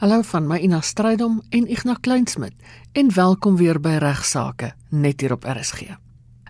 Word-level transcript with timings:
Hallo 0.00 0.22
van 0.24 0.46
my 0.48 0.56
Ina 0.64 0.78
Strydom 0.80 1.42
en 1.52 1.66
Ignas 1.68 1.98
Kleinsmid 2.00 2.54
en 2.96 3.10
welkom 3.12 3.56
weer 3.60 3.76
by 3.84 3.98
Regsake 4.00 4.70
net 4.88 5.20
hier 5.20 5.34
op 5.34 5.42
RSG. 5.44 5.90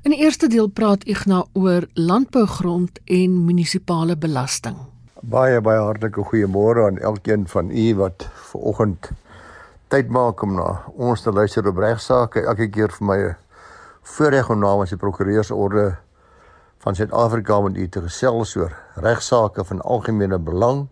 In 0.06 0.14
die 0.14 0.20
eerste 0.22 0.46
deel 0.46 0.68
praat 0.70 1.02
Ignas 1.10 1.48
oor 1.58 1.88
landbougrond 1.98 3.00
en 3.10 3.34
munisipale 3.48 4.14
belasting. 4.14 4.76
Baie 5.34 5.58
baie 5.66 5.80
hartlike 5.82 6.22
goeiemôre 6.28 6.84
aan 6.84 7.00
elkeen 7.02 7.48
van 7.50 7.72
u 7.74 7.88
wat 7.98 8.28
ver 8.52 8.68
oggend 8.70 9.10
tyd 9.90 10.14
maak 10.14 10.46
om 10.46 10.54
na 10.54 10.68
ons 10.94 11.26
te 11.26 11.34
luister 11.34 11.66
op 11.66 11.82
Regsake. 11.82 12.46
Elke 12.46 12.70
keer 12.70 12.94
vir 13.00 13.06
my 13.10 13.18
voorreg 14.14 14.54
om 14.54 14.62
namens 14.62 14.94
die 14.94 15.00
prokureursorde 15.02 15.96
van 16.86 16.94
Suid-Afrika 16.94 17.58
met 17.66 17.82
u 17.82 17.88
te 17.88 18.06
gesels 18.06 18.54
oor 18.62 18.78
regsaake 18.94 19.66
van 19.74 19.82
algemene 19.82 20.38
belang 20.38 20.86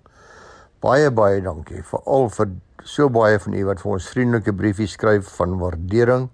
Baie 0.79 1.10
baie 1.10 1.40
dankie 1.42 1.80
vir 1.82 2.02
al 2.06 2.29
vir 2.30 2.50
so 2.86 3.08
baie 3.10 3.38
van 3.42 3.54
u 3.58 3.62
wat 3.66 3.80
vir 3.82 3.92
ons 3.96 4.04
vriendelike 4.12 4.52
briefies 4.55 4.92
skryf 4.95 5.27
van 5.34 5.56
waardering. 5.59 6.28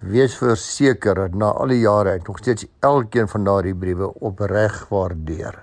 Wees 0.00 0.38
verseker 0.40 1.18
dat 1.20 1.34
na 1.36 1.50
al 1.60 1.74
die 1.74 1.82
jare 1.82 2.14
ek 2.16 2.30
nog 2.30 2.38
steeds 2.40 2.64
elkeen 2.80 3.28
van 3.28 3.44
daardie 3.44 3.74
briewe 3.76 4.08
opreg 4.24 4.78
waardeer. 4.88 5.58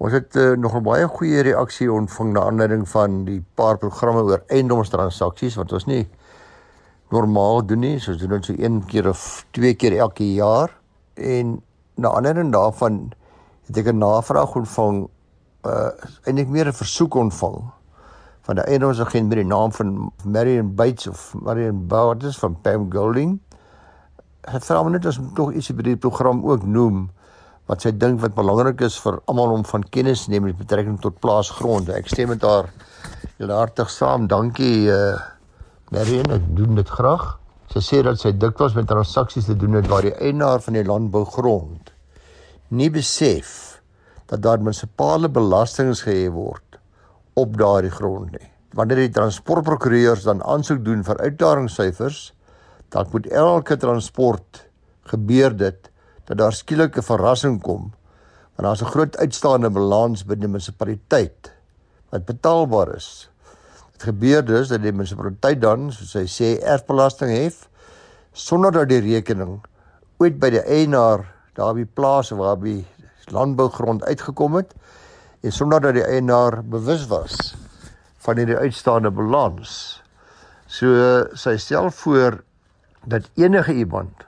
Ons 0.00 0.16
het 0.16 0.38
uh, 0.40 0.54
nog 0.56 0.78
'n 0.80 0.82
baie 0.82 1.04
goeie 1.06 1.42
reaksie 1.44 1.92
ontvang 1.92 2.32
na 2.32 2.46
aanleiding 2.48 2.88
van 2.88 3.24
die 3.24 3.42
paar 3.54 3.76
programme 3.76 4.22
oor 4.24 4.42
eiendomstransaksies 4.48 5.58
wat 5.60 5.72
ons 5.72 5.84
nie 5.86 6.06
normaal 7.12 7.66
doen 7.66 7.80
nie, 7.80 7.98
soos 8.00 8.16
doen 8.16 8.32
ons 8.32 8.46
so 8.46 8.54
een 8.56 8.80
keer 8.86 9.08
of 9.08 9.44
twee 9.52 9.74
keer 9.74 9.98
elke 9.98 10.24
jaar 10.24 10.72
en 11.14 11.60
na 11.96 12.16
aanleiding 12.16 12.52
daarvan 12.52 13.12
het 13.68 13.76
ek 13.76 13.92
'n 13.92 13.98
navraag 13.98 14.56
ontvang 14.56 15.08
uh 15.66 15.90
eintlik 16.24 16.48
meer 16.48 16.68
'n 16.68 16.72
versoek 16.72 17.14
ontvang 17.14 17.58
van 18.46 18.56
'n 18.56 18.66
eienaarsagent 18.72 19.28
met 19.28 19.38
die 19.38 19.46
naam 19.46 19.72
van 19.72 20.12
Marion 20.24 20.74
Bates 20.74 21.06
of 21.06 21.34
Marion 21.34 21.86
Bowers 21.86 22.38
van 22.38 22.60
Pam 22.60 22.92
Golding. 22.92 23.40
Het 24.40 24.64
vra 24.64 24.82
my 24.82 24.90
net 24.90 25.06
as 25.06 25.18
om 25.18 25.34
tog 25.34 25.52
ietsie 25.52 25.74
by 25.74 25.82
die 25.82 25.96
program 25.96 26.44
ook 26.44 26.66
noem 26.66 27.10
wat 27.66 27.82
sy 27.82 27.90
dink 27.90 28.20
wat 28.20 28.34
belangrik 28.34 28.80
is 28.80 28.98
vir 29.02 29.20
almal 29.24 29.50
om 29.50 29.64
van 29.64 29.82
kennis 29.82 30.26
neem 30.26 30.42
met 30.42 30.58
betrekking 30.58 31.00
tot 31.00 31.18
plaasgronde. 31.18 31.92
Ek 31.92 32.06
stem 32.06 32.28
met 32.28 32.42
haar 32.42 32.70
hartig 33.38 33.90
saam. 33.90 34.26
Dankie 34.26 34.86
uh 34.90 35.18
Marion, 35.90 36.30
ek 36.30 36.42
doen 36.56 36.74
dit 36.74 36.88
graag. 36.88 37.38
Sy 37.70 37.80
sê 37.80 38.02
dat 38.02 38.18
sy 38.18 38.32
dikwels 38.32 38.74
met 38.74 38.86
transaksies 38.86 39.44
te 39.44 39.56
doen 39.56 39.72
het 39.72 39.86
waar 39.86 40.02
die 40.02 40.14
eienaar 40.14 40.60
van 40.60 40.72
die 40.72 40.84
landbougrond 40.84 41.92
nie 42.68 42.90
besef 42.90 43.75
dat 44.26 44.42
daar 44.42 44.58
munisipale 44.58 45.28
belastings 45.28 46.02
gehef 46.02 46.32
word 46.32 46.78
op 47.34 47.58
daardie 47.58 47.90
grond 47.90 48.32
nie. 48.32 48.48
Wanneer 48.76 49.06
die 49.06 49.14
transportprokureurs 49.14 50.24
dan 50.26 50.42
aansoek 50.44 50.84
doen 50.84 51.04
vir 51.04 51.20
uitdaringssyfers, 51.20 52.32
dan 52.88 53.06
moet 53.12 53.26
elke 53.26 53.76
transport 53.76 54.66
gebeur 55.10 55.56
dit 55.56 55.90
dat 56.26 56.38
daar 56.38 56.52
skielik 56.52 56.96
'n 56.98 57.02
verrassing 57.02 57.62
kom 57.62 57.92
want 58.56 58.68
daar's 58.68 58.82
'n 58.82 58.92
groot 58.94 59.16
uitstaande 59.16 59.70
balans 59.70 60.24
by 60.24 60.34
die 60.34 60.48
munisipaliteit 60.48 61.52
wat 62.10 62.24
betaalbaar 62.24 62.94
is. 62.96 63.28
Dit 63.92 64.02
gebeur 64.02 64.44
dus 64.44 64.68
dat 64.68 64.82
die 64.82 64.92
munisipaliteit 64.92 65.60
dan, 65.60 65.92
soos 65.92 66.12
hy 66.12 66.26
sê, 66.26 66.62
erfbelasting 66.62 67.30
hef 67.30 67.68
sonder 68.32 68.72
dat 68.72 68.88
die 68.88 69.00
rekening 69.00 69.60
ooit 70.16 70.38
by 70.38 70.50
die 70.50 70.64
eienaar 70.64 71.24
daar 71.54 71.74
by 71.74 71.84
plase 71.84 72.34
waar 72.36 72.56
by 72.56 72.84
landbougrond 73.32 74.04
uitgekom 74.04 74.54
het 74.54 74.74
en 75.42 75.52
sonder 75.52 75.80
dat 75.80 75.94
die 75.94 76.04
eienaar 76.06 76.62
bewus 76.64 77.06
was 77.10 77.54
van 78.26 78.40
hierdie 78.40 78.58
uitstaande 78.58 79.10
balans. 79.14 80.02
So 80.66 80.88
sy 81.38 81.56
stel 81.62 81.90
voor 81.90 82.40
dat 83.06 83.28
enige 83.38 83.74
iemand 83.74 84.24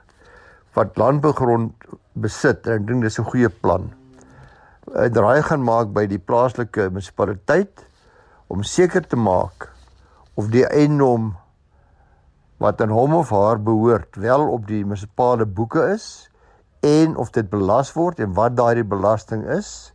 wat 0.77 0.97
landbougrond 0.97 1.73
besit, 2.13 2.67
en 2.67 2.79
ek 2.79 2.87
dink 2.87 3.03
dis 3.03 3.19
'n 3.19 3.27
goeie 3.27 3.49
plan, 3.49 3.91
'n 4.95 5.11
draai 5.11 5.41
gaan 5.43 5.63
maak 5.63 5.91
by 5.93 6.05
die 6.07 6.19
plaaslike 6.19 6.89
munisipaliteit 6.89 7.85
om 8.47 8.63
seker 8.63 9.07
te 9.07 9.15
maak 9.15 9.69
of 10.35 10.47
die 10.47 10.65
eiendom 10.65 11.35
wat 12.57 12.81
aan 12.81 12.89
hom 12.89 13.13
of 13.13 13.29
haar 13.29 13.59
behoort 13.59 14.15
wel 14.15 14.47
op 14.47 14.67
die 14.67 14.85
munisipale 14.85 15.45
boeke 15.45 15.93
is 15.93 16.28
en 16.85 17.15
of 17.17 17.31
dit 17.35 17.49
belas 17.49 17.93
word 17.93 18.19
en 18.19 18.33
wat 18.33 18.55
daardie 18.55 18.87
belasting 18.87 19.43
is 19.49 19.93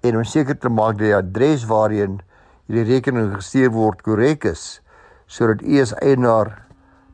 en 0.00 0.16
om 0.16 0.24
seker 0.24 0.58
te 0.58 0.68
maak 0.68 0.98
dat 0.98 1.06
die 1.06 1.16
adres 1.16 1.66
waarheen 1.70 2.20
hierdie 2.66 2.94
rekening 2.94 3.34
gestuur 3.34 3.70
word 3.70 4.02
korrek 4.02 4.44
is 4.44 4.80
sodat 5.26 5.62
u 5.62 5.80
as 5.80 5.94
eienaar 6.02 6.66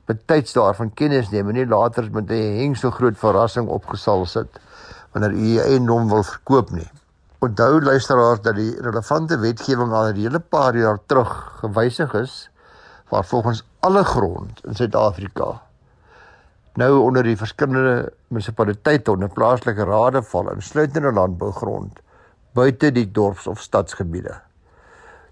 betyds 0.09 0.56
daarvan 0.56 0.91
kennis 0.99 1.31
neem 1.33 1.49
en 1.49 1.61
nie 1.61 1.69
later 1.69 2.09
met 2.12 2.31
'n 2.31 2.59
heng 2.61 2.75
so 2.77 2.91
groot 2.91 3.19
verrassing 3.19 3.69
opgesal 3.69 4.27
sit 4.27 4.61
wanneer 5.12 5.33
u 5.33 5.59
eiendom 5.59 6.09
wil 6.09 6.22
verkoop 6.22 6.71
nie. 6.71 6.89
Onthou 7.39 7.81
luisteraars 7.81 8.41
dat 8.41 8.56
die 8.56 8.81
relevante 8.81 9.39
wetgewing 9.39 9.93
al 9.93 10.12
'n 10.12 10.17
hele 10.17 10.41
paar 10.41 10.77
jaar 10.77 10.99
terug 11.06 11.33
gewysig 11.61 12.15
is 12.15 12.51
waar 13.09 13.25
volgens 13.25 13.65
alle 13.81 14.05
grond 14.05 14.65
in 14.65 14.75
Suid-Afrika 14.75 15.61
nou 16.81 16.93
onder 17.03 17.27
die 17.27 17.37
verskillende 17.37 18.12
munisipaliteite 18.33 19.12
onder 19.12 19.28
plaaslike 19.33 19.84
rade 19.84 20.22
val 20.22 20.49
insluitende 20.55 21.12
landbougrond 21.12 22.00
buite 22.56 22.93
die 22.93 23.06
dorps 23.10 23.47
of 23.47 23.60
stadsgebiede. 23.60 24.34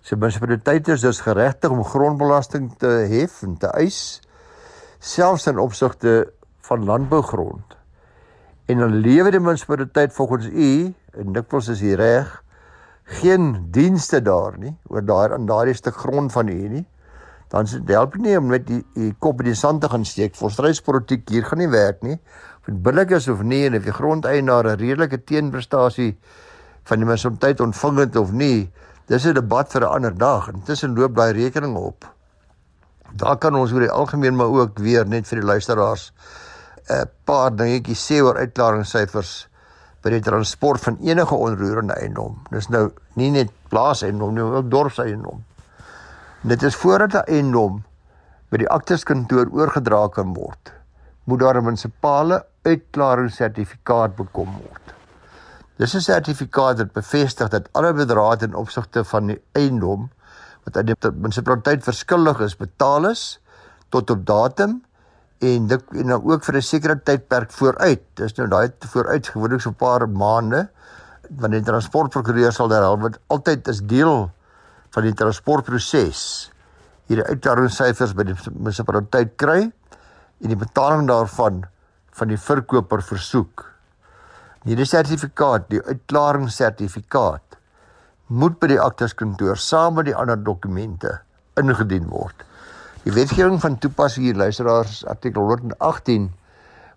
So 0.00 0.16
munisipaliteite 0.16 0.92
is 0.96 1.04
dus 1.04 1.20
geregtig 1.20 1.70
om 1.70 1.84
grondbelasting 1.84 2.70
te 2.80 2.92
hef 3.10 3.42
en 3.44 3.56
te 3.60 3.72
eis 3.76 4.20
selfs 5.00 5.46
in 5.48 5.58
opsigte 5.58 6.32
van 6.68 6.84
landbougrond. 6.84 7.76
En 8.68 8.78
dan 8.78 9.00
lewer 9.04 9.32
die 9.32 9.40
munisipaliteit 9.40 10.12
volgens 10.12 10.46
u 10.46 10.94
en 11.16 11.32
dikwels 11.32 11.68
is 11.68 11.80
hier 11.80 11.96
reg 12.00 12.36
geen 13.10 13.66
dienste 13.74 14.22
daar 14.22 14.58
nie 14.58 14.76
oor 14.88 15.04
daar 15.04 15.32
aan 15.34 15.46
daardie 15.46 15.74
stuk 15.74 15.96
grond 15.96 16.32
van 16.32 16.48
u 16.48 16.68
nie 16.68 16.86
dan 17.50 17.66
se 17.66 17.80
help 17.86 18.14
nie 18.22 18.36
om 18.38 18.50
net 18.52 18.66
die, 18.68 18.80
die 18.94 19.10
kop 19.18 19.40
in 19.42 19.50
die 19.50 19.58
sand 19.58 19.82
te 19.82 19.88
gaan 19.90 20.04
steek. 20.06 20.36
Volstrydspolitiek 20.38 21.28
hier 21.28 21.48
gaan 21.48 21.58
nie 21.58 21.70
werk 21.70 22.04
nie. 22.06 22.20
Of 22.62 22.76
billik 22.84 23.10
is 23.16 23.26
of 23.28 23.42
nie 23.42 23.64
en 23.66 23.78
of 23.78 23.88
die 23.88 23.94
grondeienaar 23.96 24.68
'n 24.70 24.78
redelike 24.78 25.24
teenprestasie 25.24 26.16
van 26.84 26.98
die 26.98 27.06
munisipaliteit 27.06 27.60
ontvang 27.60 27.98
het 27.98 28.16
of 28.16 28.30
nie, 28.32 28.70
dis 29.06 29.26
'n 29.26 29.34
debat 29.34 29.72
vir 29.72 29.82
'n 29.82 29.94
ander 29.94 30.14
dag. 30.14 30.48
Intussen 30.48 30.94
loop 30.94 31.16
daai 31.16 31.32
rekening 31.32 31.76
op. 31.76 32.06
Daar 33.16 33.36
kan 33.36 33.54
ons 33.54 33.72
oor 33.72 33.80
die 33.80 33.90
algemeen 33.90 34.36
maar 34.36 34.46
ook 34.46 34.78
weer 34.78 35.06
net 35.06 35.26
vir 35.26 35.40
die 35.40 35.46
luisteraars 35.46 36.12
'n 36.88 37.10
paar 37.24 37.50
dingetjies 37.56 38.06
sê 38.06 38.22
oor 38.22 38.36
uitklaringssyfers 38.36 39.48
by 40.02 40.10
die 40.10 40.20
transport 40.20 40.80
van 40.80 40.96
enige 41.00 41.34
onroerende 41.34 41.94
eiendom. 41.94 42.42
Dis 42.50 42.68
nou 42.68 42.90
nie 43.14 43.30
net 43.30 43.50
plaaseiendom 43.68 44.34
nie, 44.34 44.42
ook 44.42 44.70
dorpseiendom. 44.70 45.44
Dit 46.40 46.62
is 46.62 46.76
voordat 46.76 47.12
'n 47.12 47.28
eiendom 47.28 47.82
by 48.48 48.56
die 48.56 48.68
akteskantoor 48.68 49.50
oorgedra 49.52 50.08
kan 50.08 50.32
word, 50.34 50.72
moet 51.24 51.40
daar 51.40 51.56
'n 51.56 51.64
munisipale 51.64 52.46
uitklaringssertifikaat 52.62 54.16
bekom 54.16 54.48
word. 54.48 54.94
Dis 55.76 55.94
'n 55.94 56.00
sertifikaat 56.00 56.78
wat 56.78 56.92
bevestig 56.92 57.48
dat 57.48 57.68
alle 57.72 57.92
bedrae 57.92 58.36
ten 58.36 58.54
opsigte 58.54 59.04
van 59.04 59.26
die 59.26 59.42
eiendom 59.52 60.10
wat 60.64 60.76
aan 60.76 60.84
die 60.86 60.96
munisipaliteit 61.12 61.84
verskuldig 61.84 62.40
is, 62.40 62.56
betaal 62.56 63.10
is 63.10 63.40
tot 63.88 64.10
op 64.10 64.26
datum 64.26 64.82
en 65.38 65.66
dit 65.66 65.82
en 65.92 66.06
nou 66.06 66.22
ook 66.24 66.44
vir 66.44 66.56
'n 66.56 66.62
sekere 66.62 67.02
tydperk 67.02 67.50
vooruit. 67.50 68.02
Dis 68.14 68.34
nou 68.34 68.48
daai 68.48 68.72
vooruit 68.78 69.28
gewoonlik 69.28 69.60
so 69.60 69.70
'n 69.70 69.74
paar 69.74 70.08
maande 70.08 70.68
wanneer 71.28 71.60
die 71.60 71.70
transportprokureur 71.70 72.52
sal 72.52 72.68
daarhou 72.68 73.00
wat 73.00 73.18
altyd 73.26 73.68
is 73.68 73.80
deel 73.80 74.30
van 74.94 75.06
die 75.06 75.14
transportproses 75.16 76.22
hierdie 77.10 77.26
uitdaringssyfers 77.26 78.14
by 78.14 78.28
die 78.28 78.36
munisipaliteit 78.54 79.34
kry 79.40 79.60
en 79.66 80.52
die 80.52 80.58
betaling 80.58 81.08
daarvan 81.10 81.64
van 82.16 82.30
die 82.30 82.38
verkoper 82.38 83.02
versoek. 83.02 83.64
Hierdie 84.66 84.86
sertifikaat, 84.86 85.66
die 85.72 85.80
uitklaringssertifikaat 85.82 87.58
moet 88.30 88.60
by 88.62 88.70
die 88.70 88.80
akteskantoor 88.80 89.58
saam 89.58 89.98
met 89.98 90.06
die 90.10 90.14
ander 90.14 90.38
dokumente 90.38 91.16
ingedien 91.58 92.06
word. 92.12 92.44
Die 93.02 93.14
wetgewing 93.16 93.58
van 93.62 93.78
toepassing 93.82 94.28
hier 94.28 94.38
luisteraars 94.38 95.02
artikel 95.08 95.48
118 95.48 96.28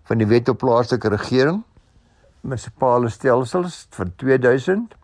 van 0.04 0.20
die 0.20 0.28
Wet 0.30 0.50
op 0.52 0.60
plaaslike 0.62 1.10
regering 1.10 1.62
munisipale 2.44 3.08
stelsels 3.08 3.86
van 3.96 4.12
2000 4.20 4.94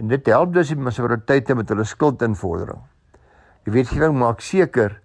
En 0.00 0.08
dit 0.08 0.26
help 0.32 0.54
dus 0.54 0.70
die 0.72 0.78
munisipaliteite 0.78 1.54
met 1.54 1.68
hulle 1.68 1.84
skuldinvordering. 1.84 2.80
Die 3.66 3.74
wetgewing 3.74 4.16
maak 4.18 4.40
seker 4.40 4.96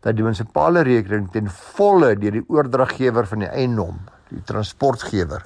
dat 0.00 0.16
die 0.16 0.24
munisipale 0.24 0.82
rekening 0.86 1.28
ten 1.32 1.50
volle 1.76 2.14
deur 2.18 2.38
die 2.38 2.46
oordraggewer 2.48 3.28
van 3.28 3.44
die 3.44 3.50
eiendom, 3.52 3.98
die 4.30 4.42
transportgewer, 4.48 5.44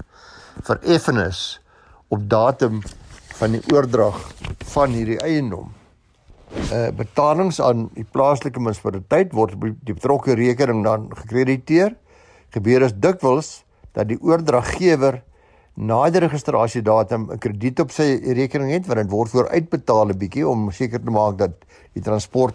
vereffen 0.63 1.19
is 1.25 1.43
op 2.15 2.23
datum 2.31 2.81
van 3.35 3.57
die 3.57 3.63
oordrag 3.75 4.21
van 4.75 4.95
hierdie 4.95 5.19
eiendom. 5.23 5.73
uh 6.71 6.91
betalings 6.95 7.59
aan 7.61 7.89
die 7.97 8.07
plaaslike 8.07 8.61
munisipaliteit 8.63 9.33
word 9.35 9.57
op 9.57 9.65
die 9.67 9.95
betrokke 9.95 10.37
rekening 10.39 10.85
dan 10.85 11.09
gekrediteer. 11.19 11.97
Gebeur 12.55 12.85
is 12.87 12.95
dikwels 12.95 13.65
dat 13.93 14.09
die 14.09 14.21
oordraggewer 14.23 15.23
na 15.75 16.11
die 16.11 16.21
registrasiedatum 16.23 17.31
'n 17.33 17.39
krediet 17.39 17.81
op 17.81 17.91
sy 17.91 18.21
rekening 18.23 18.71
het 18.71 18.87
want 18.87 19.01
dit 19.01 19.11
word 19.11 19.31
voor 19.31 19.49
uitbetaal 19.49 20.09
'n 20.11 20.19
bietjie 20.19 20.49
om 20.49 20.71
seker 20.71 21.03
te 21.03 21.11
maak 21.11 21.39
dat 21.39 21.53
die 21.95 22.03
transport 22.03 22.55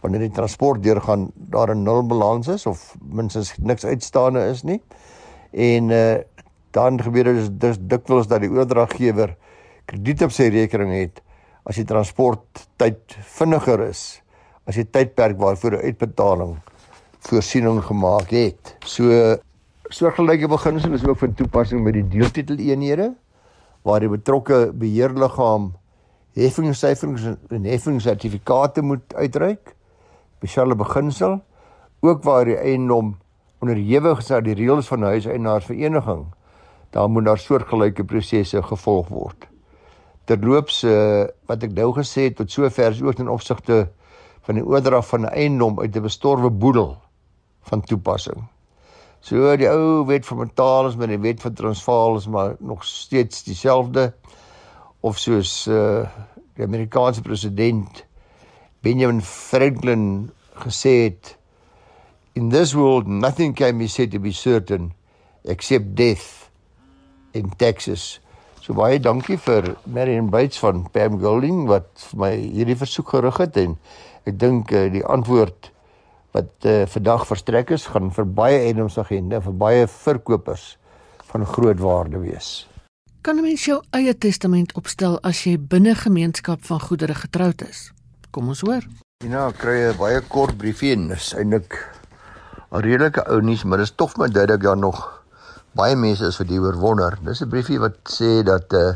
wanneer 0.00 0.20
die 0.20 0.36
transport 0.36 0.82
deurgaan 0.82 1.30
daar 1.34 1.74
'n 1.74 1.82
nul 1.82 2.06
balans 2.06 2.48
is 2.48 2.66
of 2.66 2.96
minstens 3.00 3.54
niks 3.58 3.84
uitstaande 3.84 4.48
is 4.48 4.62
nie. 4.62 4.80
En 5.52 5.90
uh 5.90 6.16
dan 6.74 7.02
gebeur 7.02 7.24
dit 7.24 7.60
dus, 7.60 7.76
dikwels 7.78 8.26
dat 8.26 8.40
die 8.40 8.50
oordraggewer 8.50 9.36
krediet 9.86 10.22
op 10.22 10.32
sy 10.32 10.48
rekening 10.50 10.90
het 10.92 11.22
as 11.62 11.76
die 11.76 11.84
transport 11.84 12.66
tyd 12.76 12.98
vinniger 13.38 13.80
is 13.88 14.22
as 14.66 14.74
die 14.74 14.90
tydperk 14.90 15.38
waarvoor 15.38 15.76
'n 15.76 15.84
uitbetaling 15.84 16.56
voorsiening 17.28 17.80
gemaak 17.84 18.30
het. 18.30 18.76
So 18.84 19.36
soortgelyke 19.92 20.48
beginsel 20.48 20.92
is 20.92 21.06
ook 21.06 21.18
van 21.18 21.34
toepassing 21.34 21.82
met 21.84 21.96
die 21.98 22.08
deeltitel 22.08 22.56
eenhede 22.56 23.12
waar 23.82 24.00
die 24.00 24.08
betrokke 24.08 24.72
beheerliggaam 24.72 25.72
heffingssyferings 26.34 27.24
en 27.52 27.64
heffingssertifikate 27.64 28.82
moet 28.82 29.14
uitreik. 29.14 29.74
Spesiale 30.38 30.74
beginsel 30.74 31.40
ook 32.00 32.22
waar 32.24 32.44
die 32.44 32.56
eiendom 32.56 33.16
onderhewig 33.60 34.18
is 34.18 34.30
aan 34.30 34.44
die 34.44 34.54
reëls 34.54 34.88
van 34.88 35.04
die 35.04 35.14
huiseienaarsvereniging. 35.16 36.24
Daar 36.90 37.10
moet 37.10 37.24
daar 37.24 37.38
soortgelyke 37.38 38.04
prosesse 38.04 38.62
gevolg 38.62 39.08
word 39.08 39.48
terloops 40.28 40.82
uh, 40.88 41.26
wat 41.48 41.64
ek 41.66 41.74
nou 41.76 41.90
gesê 41.98 42.28
het 42.28 42.38
tot 42.40 42.52
sover 42.52 42.92
is 42.92 43.02
ook 43.04 43.18
ten 43.18 43.28
opsigte 43.28 43.84
van 44.44 44.58
die 44.58 44.64
oordrag 44.64 45.06
van 45.08 45.24
'n 45.24 45.32
eiendom 45.32 45.80
uit 45.80 45.96
'n 45.96 46.02
bestorwe 46.02 46.50
boedel 46.50 46.96
van 47.68 47.80
toepassing. 47.80 48.53
So 49.24 49.54
die 49.56 49.70
ou 49.72 50.02
wet 50.04 50.26
van 50.28 50.42
Mentalis 50.42 50.98
met 51.00 51.08
die 51.08 51.20
wet 51.24 51.40
van 51.40 51.54
Transvaal 51.56 52.18
is 52.18 52.26
maar 52.28 52.56
nog 52.60 52.82
steeds 52.84 53.42
dieselfde. 53.46 54.12
Of 55.00 55.16
soos 55.18 55.66
uh, 55.66 56.04
die 56.56 56.64
Amerikaanse 56.64 57.24
president 57.24 58.04
Benjamin 58.84 59.22
Franklin 59.24 60.30
gesê 60.60 60.92
het 61.06 61.38
in 62.36 62.50
this 62.52 62.74
world 62.76 63.06
nothing 63.06 63.56
can 63.56 63.78
be 63.78 63.88
said 63.88 64.10
to 64.10 64.20
be 64.20 64.32
certain 64.32 64.92
except 65.42 65.96
death 65.96 66.50
in 67.32 67.48
Texas. 67.56 68.20
So 68.60 68.76
baie 68.76 69.00
dankie 69.00 69.40
vir 69.40 69.74
Marion 69.84 70.28
Bates 70.28 70.60
van 70.60 70.84
Pam 70.92 71.16
Golding 71.24 71.64
wat 71.72 72.10
my 72.12 72.34
hierdie 72.36 72.76
versoek 72.76 73.16
gerig 73.16 73.40
het 73.40 73.56
en 73.56 73.78
ek 74.28 74.36
dink 74.36 74.72
uh, 74.72 74.90
die 74.92 75.04
antwoord 75.04 75.72
wat 76.34 76.66
uh, 76.66 76.82
vandag 76.90 77.26
verstrek 77.30 77.70
is 77.70 77.86
gaan 77.86 78.10
vir 78.14 78.26
baie 78.26 78.58
eiendomsagente 78.66 79.38
vir 79.44 79.54
baie 79.58 79.86
verkopers 79.86 80.74
van 81.30 81.46
groot 81.46 81.78
waarde 81.78 82.18
wees. 82.22 82.66
Kan 83.22 83.38
'n 83.38 83.42
mens 83.42 83.64
jou 83.64 83.80
eie 83.90 84.14
testament 84.18 84.74
opstel 84.74 85.18
as 85.22 85.44
jy 85.46 85.56
binne 85.58 85.94
gemeenskap 85.94 86.64
van 86.66 86.80
goedere 86.80 87.14
getroud 87.14 87.62
is? 87.62 87.92
Kom 88.30 88.48
ons 88.48 88.60
hoor. 88.60 88.82
Ja, 89.24 89.50
kry 89.50 89.78
'n 89.90 89.96
baie 89.96 90.20
kort 90.20 90.58
briefie 90.58 90.92
en 90.92 91.10
is 91.10 91.34
eintlik 91.34 91.78
'n 92.72 92.82
redelike 92.82 93.22
ou 93.30 93.40
nuus, 93.40 93.64
maar 93.64 93.78
dit 93.78 93.86
is 93.86 93.94
tog 93.96 94.16
maar 94.16 94.28
duidelik 94.28 94.62
ja 94.62 94.74
nog 94.74 95.22
baie 95.72 95.96
mense 95.96 96.26
is 96.26 96.36
vir 96.36 96.46
die 96.46 96.60
oor 96.60 96.76
wonder. 96.76 97.18
Dis 97.22 97.40
'n 97.42 97.48
briefie 97.48 97.78
wat 97.78 97.96
sê 98.10 98.42
dat 98.42 98.72
uh 98.72 98.94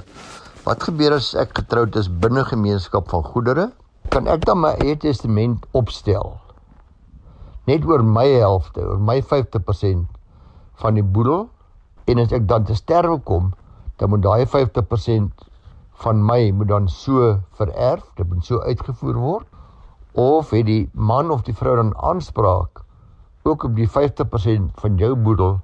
wat 0.64 0.82
gebeur 0.82 1.12
as 1.12 1.35
ek 1.35 1.55
getroud 1.55 1.96
is 1.96 2.08
binne 2.08 2.44
gemeenskap 2.44 3.08
van 3.08 3.23
goedere? 3.23 3.70
Kan 4.08 4.26
ek 4.26 4.44
dan 4.44 4.61
my 4.61 4.75
eie 4.82 4.96
testament 4.96 5.67
opstel? 5.73 6.47
Net 7.68 7.84
oor 7.84 8.02
my 8.06 8.26
helfte, 8.38 8.80
oor 8.80 9.00
my 9.02 9.18
50% 9.20 10.06
van 10.82 10.96
die 10.96 11.04
boedel 11.04 11.46
en 12.08 12.22
as 12.22 12.32
ek 12.32 12.46
dan 12.48 12.64
te 12.64 12.76
sterwe 12.78 13.18
kom, 13.28 13.52
dan 14.00 14.12
moet 14.12 14.24
daai 14.24 14.46
50% 14.48 15.46
van 16.02 16.20
my 16.24 16.40
moet 16.54 16.70
dan 16.70 16.88
so 16.88 17.34
vererf, 17.58 18.04
dit 18.16 18.28
moet 18.30 18.44
so 18.46 18.62
uitgevoer 18.62 19.18
word 19.20 19.46
of 20.18 20.50
het 20.54 20.66
die 20.66 20.88
man 20.94 21.30
of 21.34 21.44
die 21.46 21.54
vrou 21.54 21.76
dan 21.78 21.92
aanspraak 22.10 22.82
ook 23.48 23.64
op 23.68 23.74
die 23.76 23.88
50% 23.88 24.72
van 24.82 24.98
jou 25.00 25.14
boedel 25.16 25.58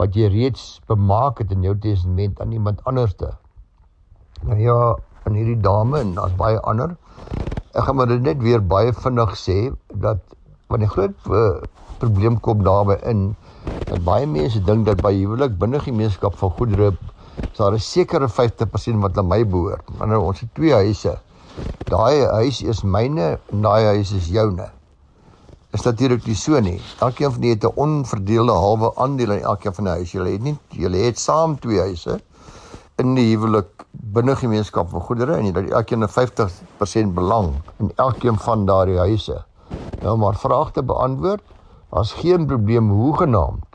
wat 0.00 0.16
jy 0.16 0.30
reeds 0.32 0.80
bemaak 0.88 1.42
het 1.42 1.52
in 1.54 1.64
jou 1.66 1.74
testament 1.78 2.40
aan 2.40 2.52
iemand 2.56 2.80
anderste. 2.88 3.34
Nou 4.48 4.56
ja, 4.58 4.78
aan 5.28 5.36
hierdie 5.36 5.60
dame 5.60 6.00
en 6.00 6.14
daar's 6.16 6.36
baie 6.38 6.60
ander. 6.64 6.96
Ek 7.76 7.84
gaan 7.86 7.98
maar 8.00 8.14
net 8.16 8.40
weer 8.42 8.62
baie 8.64 8.94
vinnig 8.96 9.36
sê 9.38 9.58
dat 9.92 10.22
wanneer 10.70 10.88
'n 10.88 10.94
groot 10.96 11.16
uh, 11.30 11.62
probleem 11.98 12.40
kom 12.40 12.64
daarby 12.64 12.96
in 13.12 13.36
dat 13.90 14.04
baie 14.04 14.26
mense 14.26 14.62
dink 14.64 14.86
dat 14.86 15.02
by 15.02 15.12
huwelik 15.12 15.58
binne 15.58 15.80
gemeenskap 15.80 16.36
van 16.38 16.50
goedere 16.50 16.92
daar 17.56 17.72
'n 17.72 17.78
sekere 17.78 18.28
50% 18.28 19.00
wat 19.00 19.18
aan 19.18 19.28
my 19.28 19.44
behoort. 19.46 19.84
Maar 19.98 20.08
nou 20.08 20.22
ons 20.22 20.40
het 20.40 20.54
twee 20.54 20.72
huise. 20.72 21.18
Daai 21.84 22.26
huis 22.26 22.62
is 22.62 22.82
myne 22.82 23.38
en 23.52 23.60
daai 23.62 23.84
huis 23.84 24.12
is 24.12 24.28
joune 24.28 24.70
is 25.70 25.84
natuurlik 25.86 26.24
nie 26.26 26.34
so 26.34 26.58
nie. 26.60 26.80
Elkeen 26.98 27.30
van 27.32 27.42
julle 27.42 27.54
het 27.54 27.64
'n 27.64 27.76
onverdeelde 27.76 28.52
halwe 28.52 28.94
aandeel 28.96 29.30
in 29.30 29.42
elkeen 29.42 29.74
van 29.74 29.84
die 29.84 29.92
huise. 29.92 30.16
Julle 30.16 30.30
het 30.30 30.42
nie 30.42 30.58
julle 30.68 30.96
het 30.96 31.18
saam 31.18 31.58
twee 31.58 31.78
huise 31.78 32.20
in 32.96 33.14
die 33.14 33.36
huwelik 33.36 33.86
binne 33.90 34.36
gemeenskap 34.36 34.88
van 34.90 35.00
goedere 35.00 35.36
en 35.36 35.44
julle 35.44 35.60
het 35.60 35.70
elkeen 35.70 36.02
'n 36.02 36.08
50% 36.08 37.14
belang 37.14 37.54
in 37.78 37.92
elkeen 37.96 38.38
van 38.38 38.66
daardie 38.66 38.98
huise. 38.98 39.44
Nou 40.00 40.16
maar 40.16 40.36
vrae 40.40 40.70
te 40.72 40.82
beantwoord. 40.82 41.42
Daar's 41.90 42.12
geen 42.12 42.46
probleem 42.46 42.90
hoe 42.90 43.16
genaamd 43.16 43.70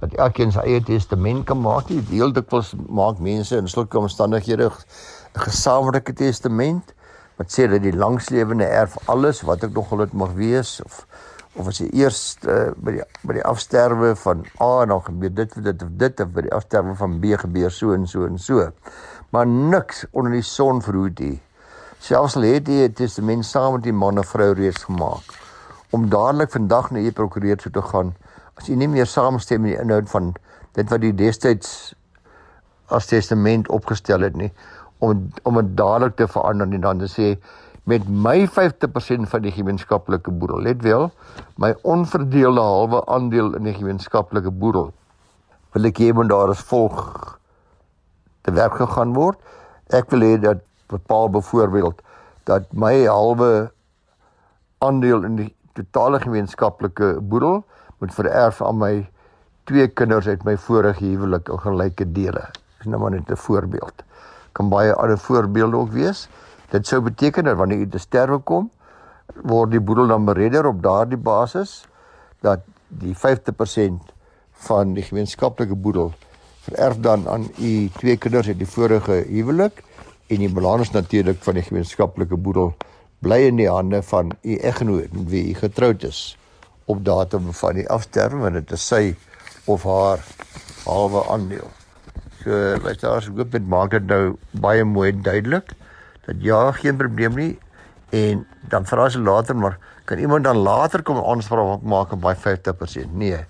dat 0.00 0.16
elkeen 0.20 0.50
sy 0.52 0.60
eie 0.68 0.82
testament 0.84 1.46
kan 1.48 1.60
maak. 1.64 1.86
Die 1.88 2.02
deel 2.04 2.32
dikwels 2.36 2.74
maak 2.92 3.20
mense 3.24 3.56
in 3.56 3.68
sulke 3.70 3.98
omstandighede 3.98 4.66
'n 4.68 5.40
gesamentlike 5.46 6.12
testament 6.12 6.92
wat 7.38 7.48
sê 7.50 7.68
dat 7.70 7.82
die 7.82 7.96
langslewende 7.96 8.64
erf 8.64 8.96
alles 9.08 9.40
wat 9.42 9.64
ek 9.64 9.72
nog 9.72 9.88
dit 9.98 10.12
mag 10.12 10.32
wees 10.32 10.80
of 10.84 11.06
of 11.56 11.68
as 11.68 11.78
jy 11.78 11.88
eers 11.92 12.36
uh, 12.46 12.70
by 12.76 12.90
die 12.98 13.02
by 13.22 13.34
die 13.34 13.44
afsterwe 13.44 14.14
van 14.16 14.44
A 14.60 14.82
en 14.82 14.88
dan 14.88 15.02
gebeur 15.02 15.34
dit 15.34 15.54
dit 15.64 15.82
of 15.82 15.88
dit 15.96 16.20
of 16.20 16.28
by 16.28 16.42
die 16.42 16.52
afsterwe 16.52 16.94
van 16.94 17.20
B 17.20 17.32
gebeur 17.38 17.70
so 17.70 17.92
en 17.92 18.06
so 18.06 18.26
en 18.26 18.38
so. 18.38 18.70
Maar 19.30 19.46
niks 19.46 20.04
onder 20.12 20.32
die 20.32 20.42
son 20.42 20.82
verhoed 20.82 21.18
nie. 21.18 21.40
Selfs 21.98 22.36
al 22.36 22.42
het 22.42 22.68
jy 22.68 22.84
'n 22.84 22.92
testament 22.92 23.44
saam 23.44 23.72
met 23.72 23.82
die 23.82 23.92
man 23.92 24.18
of 24.18 24.28
vrou 24.28 24.52
reeds 24.52 24.84
gemaak 24.84 25.43
om 25.94 26.08
dadelik 26.10 26.52
vandag 26.54 26.90
na 26.90 27.02
die 27.04 27.14
prokureur 27.14 27.60
toe 27.60 27.72
te 27.74 27.82
gaan 27.90 28.14
as 28.58 28.70
jy 28.70 28.78
nie 28.78 28.90
meer 28.90 29.10
saamstem 29.10 29.62
met 29.64 29.74
die 29.74 29.82
inhoud 29.82 30.10
van 30.12 30.32
dit 30.78 30.90
wat 30.90 31.02
die 31.04 31.14
destyds 31.16 31.94
as 32.94 33.10
testament 33.10 33.70
opgestel 33.72 34.26
het 34.26 34.38
nie 34.38 34.50
om 35.04 35.28
om 35.48 35.60
dit 35.60 35.76
dadelik 35.78 36.16
te 36.18 36.28
verander 36.30 36.74
en 36.74 36.86
dan 36.88 37.04
te 37.04 37.10
sê 37.10 37.28
met 37.84 38.06
my 38.08 38.46
50% 38.48 39.28
van 39.28 39.42
die 39.44 39.52
gemeenskaplike 39.52 40.32
boedel. 40.32 40.62
Let 40.64 40.82
wel, 40.82 41.10
my 41.60 41.74
onverdeelde 41.82 42.60
halwe 42.60 43.02
aandeel 43.12 43.52
in 43.58 43.68
die 43.68 43.74
gemeenskaplike 43.76 44.50
boedel. 44.50 44.88
Wil 45.76 45.90
ek 45.90 46.00
hê 46.00 46.12
moet 46.16 46.30
daar 46.32 46.54
as 46.54 46.62
volg 46.70 47.02
te 48.44 48.54
werk 48.56 48.78
gegaan 48.80 49.12
word. 49.16 49.36
Ek 49.92 50.08
wil 50.14 50.24
hê 50.24 50.38
dat 50.40 50.64
bepaal 50.92 51.28
byvoorbeeld 51.36 52.00
dat 52.48 52.72
my 52.72 52.94
halwe 53.04 53.50
aandeel 54.84 55.28
in 55.28 55.36
die 55.42 55.50
totale 55.74 56.20
gemeenskaplike 56.22 57.18
boedel 57.20 57.64
moet 57.98 58.14
vererf 58.14 58.62
aan 58.62 58.78
my 58.78 58.94
twee 59.68 59.88
kinders 59.88 60.28
uit 60.28 60.44
my 60.44 60.56
vorige 60.60 61.04
huwelik 61.04 61.48
in 61.48 61.60
gelyke 61.60 62.06
dele. 62.12 62.48
Dis 62.78 62.86
nou 62.86 63.00
maar 63.00 63.10
net 63.10 63.30
'n 63.30 63.36
voorbeeld. 63.36 64.04
Kan 64.52 64.68
baie 64.68 64.94
ander 64.94 65.18
voorbeelde 65.18 65.76
ook 65.76 65.92
wees. 65.92 66.28
Dit 66.70 66.86
sou 66.86 67.00
beteken 67.02 67.44
dat 67.44 67.56
wanneer 67.56 67.78
u 67.78 67.88
te 67.88 67.98
sterwe 67.98 68.38
kom, 68.38 68.70
word 69.42 69.70
die 69.70 69.80
boedel 69.80 70.06
dan 70.06 70.24
beredder 70.24 70.66
op 70.66 70.82
daardie 70.82 71.18
basis 71.18 71.86
dat 72.40 72.60
die 72.88 73.14
50% 73.16 74.12
van 74.52 74.94
die 74.94 75.02
gemeenskaplike 75.02 75.74
boedel 75.74 76.12
vererf 76.64 77.00
dan 77.00 77.28
aan 77.28 77.48
u 77.58 77.88
twee 77.98 78.16
kinders 78.16 78.46
uit 78.46 78.58
die 78.58 78.68
vorige 78.68 79.24
huwelik 79.28 79.82
en 80.26 80.38
die 80.44 80.52
balans 80.52 80.90
natuurlik 80.90 81.42
van 81.44 81.54
die 81.54 81.62
gemeenskaplike 81.62 82.36
boedel 82.36 82.74
bly 83.24 83.46
in 83.48 83.56
die 83.56 83.70
hande 83.70 84.02
van 84.04 84.34
u 84.42 84.56
eggenoot 84.56 85.12
met 85.16 85.28
wie 85.32 85.44
u 85.50 85.54
getroud 85.58 86.04
is 86.04 86.36
op 86.84 87.04
datum 87.04 87.52
van 87.56 87.78
die 87.80 87.86
afsterwe 87.88 88.42
wanneer 88.44 88.66
dit 88.66 88.76
is 88.76 88.84
sy 88.86 89.14
of 89.70 89.86
haar 89.88 90.20
halwe 90.84 91.22
aandeel. 91.32 91.70
So, 92.42 92.52
weet 92.84 93.00
jy, 93.00 93.08
as 93.08 93.30
ek 93.30 93.54
dit 93.54 93.68
maak 93.72 93.94
dit 93.96 94.04
nou 94.10 94.36
baie 94.60 94.84
mooi 94.84 95.12
duidelik 95.16 95.72
dat 96.26 96.40
ja, 96.44 96.60
geen 96.76 97.00
probleem 97.00 97.36
nie 97.40 97.52
en 98.12 98.44
dan 98.72 98.84
vra 98.88 99.08
sy 99.10 99.22
later 99.24 99.56
maar 99.56 99.78
kan 100.04 100.20
iemand 100.20 100.44
dan 100.44 100.60
later 100.60 101.02
kom 101.02 101.22
aanspraak 101.22 101.84
maak 101.88 102.12
op 102.12 102.20
by 102.20 102.34
50%? 102.36 103.16
Nee. 103.16 103.40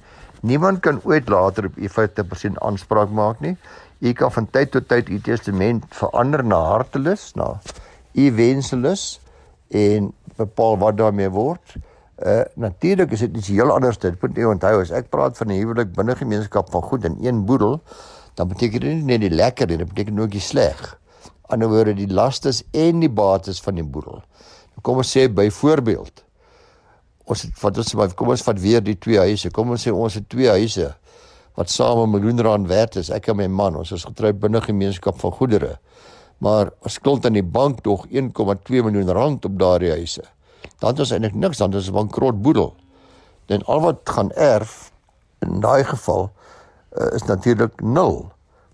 Niemand 0.46 0.84
kan 0.86 1.00
ooit 1.02 1.28
later 1.28 1.66
op 1.66 1.80
50% 1.98 2.62
aanspraak 2.62 3.10
maak 3.10 3.40
nie. 3.42 3.56
U 3.98 4.12
kan 4.12 4.30
van 4.30 4.46
tyd 4.54 4.70
tot 4.70 4.86
tyd 4.88 5.10
u 5.10 5.18
testament 5.18 5.86
verander 5.90 6.44
na 6.44 6.60
hartelus, 6.70 7.32
na 7.34 7.56
u 8.14 8.30
wenselus 8.36 9.18
en 9.74 10.12
bepaal 10.38 10.78
wat 10.78 10.98
daarmee 10.98 11.30
word. 11.34 11.76
Uh 12.22 12.42
natuurlik 12.54 13.10
is 13.10 13.24
dit 13.26 13.36
iets 13.36 13.50
heel 13.50 13.70
anders. 13.74 13.98
Dit 13.98 14.20
moet 14.22 14.36
jy 14.38 14.48
onthou 14.48 14.74
as 14.80 14.92
ek 14.94 15.10
praat 15.10 15.36
van 15.38 15.50
'n 15.50 15.58
huwelik 15.58 15.94
binne 15.94 16.14
gemeenskap 16.16 16.70
van 16.70 16.82
goed 16.82 17.04
in 17.04 17.16
een 17.20 17.44
boedel, 17.44 17.80
dan 18.34 18.48
beteken 18.48 18.80
dit 18.80 18.94
nie 18.94 19.02
net 19.02 19.20
die 19.20 19.30
lekker 19.30 19.66
nie, 19.66 19.76
dit 19.76 19.88
beteken 19.88 20.18
ook 20.18 20.30
die 20.30 20.40
sleg. 20.40 20.98
Aan 21.46 21.60
die 21.94 22.08
lastes 22.08 22.62
en 22.70 23.00
die 23.00 23.10
bates 23.10 23.60
van 23.60 23.74
die 23.74 23.84
boedel. 23.84 24.22
Kom 24.82 24.96
ons 24.96 25.16
sê 25.16 25.28
byvoorbeeld 25.28 26.24
ons 27.24 27.42
het 27.42 27.60
wat 27.62 27.78
ons 27.80 28.14
kom 28.14 28.28
ons 28.28 28.42
vat 28.42 28.60
weer 28.60 28.82
die 28.84 28.98
twee 28.98 29.18
huise. 29.18 29.50
Kom 29.50 29.70
ons 29.70 29.86
sê 29.86 29.92
ons 29.92 30.14
het 30.14 30.28
twee 30.28 30.48
huise 30.48 30.94
wat 31.56 31.70
saam 31.70 32.02
'n 32.02 32.10
miljoen 32.10 32.40
rand 32.40 32.68
werd 32.68 32.96
is. 32.96 33.10
Ek 33.10 33.28
en 33.28 33.36
my 33.36 33.46
man, 33.46 33.76
ons 33.76 33.92
is 33.92 34.04
getroud 34.04 34.40
binne 34.40 34.60
gemeenskap 34.60 35.18
van 35.20 35.32
goedere. 35.32 35.78
Maar 36.44 36.74
ons 36.84 36.98
skuld 36.98 37.24
aan 37.24 37.38
die 37.38 37.46
bank 37.46 37.80
tog 37.86 38.04
1,2 38.12 38.84
miljoen 38.84 39.12
rand 39.16 39.44
op 39.48 39.58
daardie 39.58 39.94
huise. 39.94 40.24
Dan 40.78 40.92
het 40.92 41.00
ons 41.04 41.12
eintlik 41.16 41.36
niks, 41.40 41.60
dan 41.62 41.72
is 41.78 41.90
bankrot 41.94 42.42
boedel. 42.44 42.74
Dan 43.48 43.64
al 43.70 43.80
wat 43.80 44.04
gaan 44.08 44.32
erf 44.36 44.92
in 45.44 45.60
daai 45.64 45.84
geval 45.88 46.28
uh, 46.28 47.08
is 47.16 47.24
natuurlik 47.28 47.80
nul. 47.80 48.26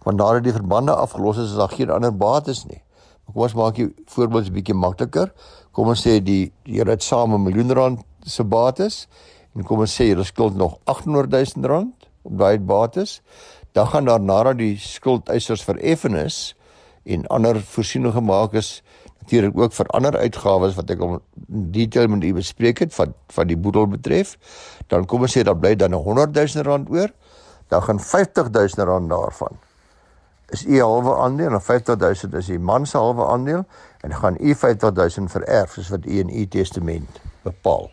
Want 0.02 0.18
nadat 0.18 0.46
die 0.46 0.54
verbande 0.56 0.94
afgelos 0.94 1.38
is, 1.38 1.52
is 1.52 1.58
daar 1.60 1.70
geen 1.74 1.90
ander 1.94 2.14
bates 2.14 2.64
nie. 2.66 2.82
Maar 3.24 3.34
kom 3.34 3.46
ons 3.46 3.58
maak 3.58 3.78
die 3.78 3.90
voorbeeld 4.10 4.48
'n 4.48 4.52
bietjie 4.58 4.74
makliker. 4.74 5.32
Kom 5.72 5.88
ons 5.88 6.06
sê 6.06 6.18
die 6.22 6.52
jy 6.64 6.86
het 6.86 7.02
saam 7.02 7.34
'n 7.34 7.42
miljoen 7.42 7.72
rand 7.72 8.00
se 8.24 8.44
bates 8.44 9.06
en 9.54 9.64
kom 9.64 9.80
ons 9.80 9.94
sê 9.94 10.10
jy 10.10 10.24
skuld 10.24 10.56
nog 10.56 10.78
800 10.84 11.30
000 11.30 11.66
rand 11.66 11.94
op 12.22 12.38
daai 12.38 12.58
bates, 12.58 13.22
dan 13.72 13.86
gaan 13.86 14.04
daar 14.04 14.20
nadat 14.20 14.58
die 14.58 14.76
skuldeisers 14.78 15.62
vereffen 15.62 16.14
is 16.14 16.54
en 17.04 17.26
ander 17.26 17.60
voorsiening 17.60 18.12
gemaak 18.12 18.52
is 18.54 18.82
natuurlik 19.20 19.58
ook 19.58 19.72
vir 19.72 19.86
ander 19.96 20.16
uitgawes 20.16 20.74
wat 20.74 20.90
ek 20.90 21.00
in 21.06 21.18
detail 21.72 22.08
met 22.08 22.24
u 22.24 22.34
bespreek 22.34 22.84
het 22.84 22.94
van 22.94 23.14
van 23.32 23.46
die 23.46 23.56
boedel 23.56 23.86
betref, 23.86 24.36
dan 24.88 25.06
kom 25.06 25.26
ons 25.26 25.36
sê 25.36 25.42
daar 25.46 25.58
bly 25.58 25.76
dan 25.76 25.92
100 25.92 26.34
000 26.34 26.64
rand 26.66 26.90
oor, 26.90 27.10
dan 27.68 27.82
gaan 27.82 28.00
50 28.00 28.50
000 28.50 28.88
rand 28.88 29.10
daarvan 29.10 29.58
is 30.50 30.66
u 30.66 30.80
halwe 30.80 31.14
aandeel 31.16 31.52
en 31.52 31.62
50 31.62 31.96
000 31.98 32.38
is 32.38 32.46
die 32.46 32.58
man 32.58 32.86
se 32.86 32.98
halwe 32.98 33.26
aandeel 33.26 33.64
en 34.00 34.14
gaan 34.14 34.36
u 34.40 34.54
50 34.54 34.94
000 34.94 35.28
vererf 35.28 35.72
soos 35.72 35.88
wat 35.94 36.06
u 36.06 36.18
in 36.18 36.28
u 36.28 36.46
testament 36.46 37.20
bepaal. 37.42 37.90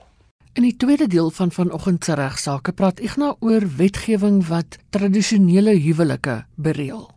In 0.53 0.65
die 0.65 0.75
tweede 0.75 1.07
deel 1.07 1.29
van 1.29 1.51
vanoggend 1.51 2.05
se 2.05 2.13
regsaake 2.17 2.73
praat 2.73 2.99
Ignas 2.99 3.35
oor 3.39 3.67
wetgewing 3.77 4.41
wat 4.47 4.79
tradisionele 4.89 5.77
huwelike 5.77 6.45
bereël. 6.55 7.16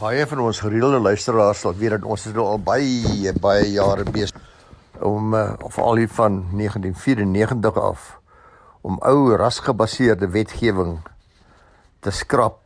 Baie 0.00 0.24
van 0.24 0.40
ons 0.40 0.62
gereelde 0.64 0.96
luisteraars 1.04 1.58
sal 1.60 1.74
weet 1.76 1.92
dat 1.98 2.06
ons 2.08 2.22
is 2.24 2.32
nou 2.32 2.46
al 2.48 2.62
baie 2.64 3.34
baie 3.36 3.66
jare 3.68 4.06
besig 4.08 4.38
om 5.04 5.34
uh, 5.36 5.52
of 5.60 5.76
al 5.76 6.00
hier 6.00 6.08
van 6.16 6.38
1994 6.56 7.76
af 7.76 8.06
om 8.80 8.96
ou 9.04 9.36
rasgebaseerde 9.36 10.30
wetgewing 10.32 10.96
te 12.00 12.14
skrap 12.16 12.62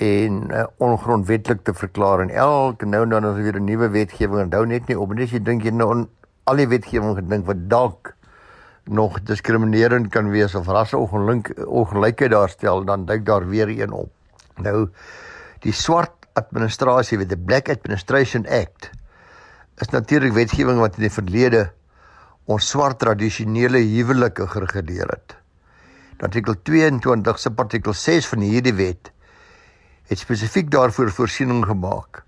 en 0.00 0.40
uh, 0.48 0.64
ongrondwettig 0.80 1.60
te 1.62 1.76
verklaar 1.76 2.24
en 2.24 2.32
elke 2.32 2.88
nou 2.88 3.04
dan 3.04 3.28
as 3.28 3.36
weer 3.36 3.60
'n 3.60 3.68
nuwe 3.68 3.92
wetgewing 3.92 4.46
onthou 4.48 4.64
net 4.64 4.88
nie 4.88 4.98
op 4.98 5.12
net 5.12 5.28
as 5.28 5.36
jy 5.36 5.44
dink 5.44 5.64
jy 5.68 5.76
nou 5.76 6.08
al 6.44 6.56
die 6.56 6.68
wetgewing 6.72 7.16
gedink 7.20 7.46
wat 7.46 7.68
dalk 7.68 8.14
nog 8.86 9.20
diskriminerend 9.28 10.08
kan 10.08 10.30
wees 10.30 10.54
of 10.54 10.66
rasse 10.66 10.96
ongelykheid 10.96 12.30
daarstel, 12.30 12.84
dan 12.84 13.04
duik 13.04 13.26
daar 13.26 13.48
weer 13.48 13.68
een 13.68 13.92
op. 13.92 14.10
Nou 14.56 14.88
die 15.60 15.72
swart 15.72 16.25
administrasie 16.36 17.18
met 17.20 17.30
die 17.32 17.40
Black 17.40 17.70
Administration 17.72 18.46
Act 18.46 18.90
is 19.82 19.92
natuurlik 19.92 20.34
wetgewing 20.36 20.78
wat 20.80 20.96
in 20.96 21.06
die 21.06 21.12
verlede 21.12 21.66
ons 22.46 22.68
swart 22.70 23.00
tradisionele 23.02 23.80
huwelike 23.82 24.46
gereguleer 24.52 25.10
het. 25.10 25.34
Artikel 26.24 26.56
22 26.64 27.40
se 27.42 27.52
artikel 27.60 27.92
6 27.92 28.30
van 28.32 28.44
hierdie 28.46 28.74
wet 28.78 29.10
het 30.08 30.22
spesifiek 30.22 30.70
daarvoor 30.72 31.10
voorsiening 31.12 31.64
gemaak 31.66 32.22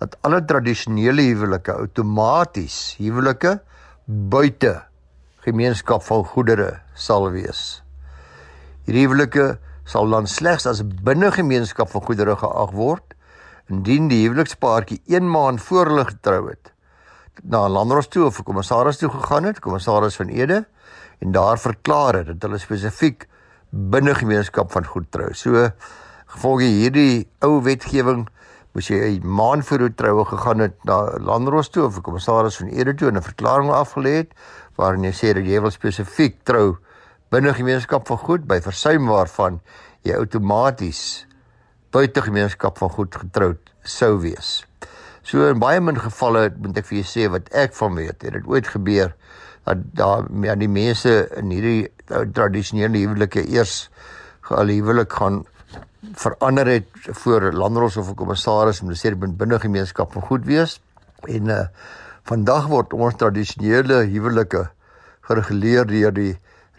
dat 0.00 0.16
alle 0.26 0.40
tradisionele 0.44 1.26
huwelike 1.28 1.74
outomaties 1.74 2.96
huwelike 3.00 3.58
buite 4.06 4.74
gemeenskap 5.44 6.04
van 6.06 6.24
goedere 6.24 6.70
sal 6.96 7.28
wees. 7.34 7.82
Hierdie 8.86 9.06
huwelike 9.06 9.48
sal 9.88 10.08
dan 10.12 10.28
slegs 10.30 10.66
as 10.68 10.80
binne 10.84 11.30
gemeenskap 11.34 11.90
van 11.92 12.04
goedere 12.06 12.36
geag 12.40 12.72
word 12.76 13.13
indien 13.72 14.08
die 14.08 14.22
huwelikspaartjie 14.26 15.00
1 15.06 15.30
maand 15.30 15.62
voor 15.62 15.86
hulle 15.86 16.04
getrou 16.04 16.48
het 16.48 16.74
na 17.42 17.66
'n 17.66 17.72
landros 17.72 18.08
toe 18.08 18.24
of 18.24 18.38
'n 18.38 18.42
kommissaris 18.42 18.96
toe 18.96 19.10
gegaan 19.10 19.44
het, 19.44 19.60
kommissaris 19.60 20.16
van 20.16 20.28
Ede 20.28 20.66
en 21.18 21.32
daar 21.32 21.58
verklaar 21.58 22.14
het 22.14 22.26
dat 22.26 22.42
hulle 22.42 22.58
spesifiek 22.58 23.28
binne 23.70 24.14
gemeenskap 24.14 24.72
van 24.72 24.86
goed 24.86 25.10
trou. 25.10 25.32
So 25.34 25.70
gevolge 26.26 26.64
hierdie 26.64 27.28
ou 27.40 27.62
wetgewing 27.62 28.28
moes 28.72 28.88
jy 28.88 29.18
'n 29.18 29.26
maand 29.26 29.66
voor 29.66 29.78
jou 29.78 29.94
troue 29.94 30.24
gegaan 30.24 30.58
het 30.58 30.84
na 30.84 31.18
landros 31.18 31.68
toe 31.68 31.84
of 31.84 31.96
'n 31.96 32.02
kommissaris 32.02 32.56
van 32.56 32.68
Ede 32.68 32.94
toe 32.94 33.08
en 33.08 33.16
'n 33.16 33.22
verklaring 33.22 33.70
afgelê 33.70 34.14
het 34.16 34.32
waarin 34.76 35.04
jy 35.04 35.12
sê 35.12 35.34
dat 35.34 35.46
jy 35.46 35.60
wil 35.60 35.70
spesifiek 35.70 36.44
trou 36.44 36.76
binne 37.30 37.54
gemeenskap 37.54 38.06
van 38.06 38.18
goed 38.18 38.46
by 38.46 38.60
versuim 38.60 39.06
waarvan 39.06 39.60
jy 40.02 40.14
outomaties 40.14 41.26
buite 41.94 42.24
gemeenskap 42.26 42.78
van 42.82 42.90
goed 42.90 43.16
getroud 43.22 43.72
sou 43.82 44.18
wees. 44.22 44.64
So 45.24 45.46
in 45.48 45.62
baie 45.62 45.80
min 45.80 45.98
gevalle 46.00 46.48
moet 46.58 46.82
ek 46.82 46.90
vir 46.90 46.98
julle 46.98 47.12
sê 47.12 47.30
wat 47.32 47.48
ek 47.64 47.76
van 47.78 47.96
weet, 47.96 48.22
het 48.26 48.36
dit 48.36 48.50
ooit 48.50 48.68
gebeur 48.68 49.14
dat 49.64 49.80
daar 49.96 50.26
ja 50.44 50.58
die 50.60 50.68
mense 50.68 51.12
in 51.40 51.54
hierdie 51.54 51.88
tradisionele 52.36 53.00
huwelike 53.00 53.46
eers 53.48 53.88
gehuwelik 54.44 55.12
gaan 55.16 55.44
verander 56.20 56.68
het 56.68 56.88
voor 57.22 57.52
landros 57.52 57.96
of 57.96 58.10
'n 58.10 58.14
kommissaris 58.14 58.82
om 58.82 58.92
te 58.92 58.98
sê 58.98 59.14
dit 59.14 59.20
moet 59.20 59.38
binne 59.38 59.58
gemeenskap 59.58 60.12
van 60.12 60.22
goed 60.22 60.44
wees 60.44 60.80
en 61.28 61.48
uh 61.48 61.66
Vandag 62.24 62.70
word 62.72 62.94
ons 62.96 63.18
tradisionele 63.20 63.98
huwelike 64.08 64.62
gereguleer 65.28 65.84
deur 65.84 66.14
die 66.16 66.30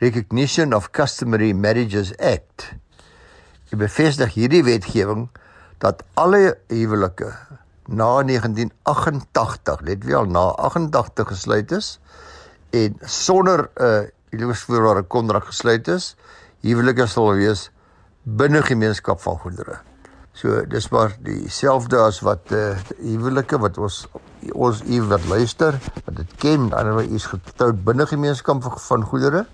Recognition 0.01 0.73
of 0.73 0.87
Customary 0.89 1.51
Marriages 1.53 2.15
Act. 2.17 2.71
Dit 3.69 3.79
bevestig 3.79 4.33
hierdie 4.33 4.63
wetgewing 4.63 5.29
dat 5.81 6.03
alle 6.13 6.57
huwelike 6.67 7.31
na 7.85 8.23
1988, 8.23 9.81
let 9.81 10.03
wel 10.03 10.25
na 10.25 10.39
88 10.39 11.27
gesluit 11.27 11.71
is 11.71 11.99
en 12.69 12.97
sonder 13.01 13.69
'n 13.73 13.83
uh, 13.83 14.01
huweliksvoorwaarde 14.29 15.03
kontrak 15.07 15.45
gesluit 15.45 15.87
is, 15.87 16.15
huwelike 16.61 17.05
sal 17.07 17.33
wees 17.33 17.71
binne 18.23 18.61
gemeenskap 18.61 19.21
van 19.21 19.37
goedere. 19.37 19.77
So 20.35 20.65
dis 20.67 20.89
maar 20.89 21.15
dieselfde 21.23 21.97
as 21.97 22.19
wat 22.19 22.51
eh 22.51 22.57
uh, 22.57 22.77
huwelike 22.99 23.57
wat 23.57 23.77
ons 23.77 24.07
ons 24.51 24.81
u 24.83 25.01
wat 25.01 25.25
luister, 25.25 25.77
wat 26.05 26.15
dit 26.15 26.35
ken, 26.37 26.69
dan 26.69 26.99
is 27.01 27.25
getroud 27.25 27.83
binne 27.83 28.05
gemeenskap 28.05 28.63
van 28.87 29.03
goedere, 29.03 29.45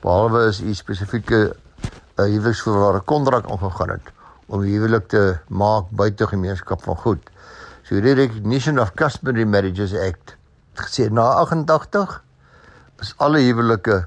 behalwe 0.00 0.46
as 0.48 0.60
u 0.60 0.74
spesifieke 0.74 1.56
'n 2.22 2.32
huweliksvoorwaarde 2.32 3.00
kontrak 3.04 3.46
aangegaan 3.50 3.90
het 3.90 4.12
om 4.46 4.60
huwelik 4.60 5.08
te 5.08 5.38
maak 5.48 5.90
buite 5.90 6.26
gemeenskap 6.26 6.82
van 6.82 6.96
goed. 6.96 7.30
So 7.82 8.00
die 8.00 8.14
Recognition 8.14 8.78
of 8.78 8.94
Customary 8.94 9.44
Marriages 9.44 9.94
Act 9.94 10.36
gesê 10.74 11.08
na 11.10 11.24
88 11.40 12.22
is 13.00 13.14
alle 13.16 13.40
huwelike 13.42 14.04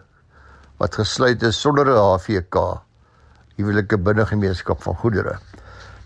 wat 0.78 0.96
gesluit 0.96 1.44
is 1.44 1.60
sonder 1.62 1.88
'n 1.88 1.98
HVK 1.98 2.82
huwelike 3.58 3.98
binne 3.98 4.26
gemeenskap 4.26 4.82
van 4.84 4.96
goedere. 4.96 5.40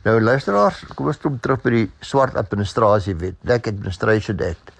Nou 0.03 0.21
luisteraars, 0.21 0.85
kom 0.95 1.07
ons 1.07 1.17
kom 1.17 1.39
terug 1.39 1.61
by 1.61 1.69
die 1.69 1.91
swart 2.01 2.35
administrasie 2.35 3.15
wet, 3.15 3.35
Black 3.43 3.67
Administration 3.67 4.39
Act. 4.39 4.71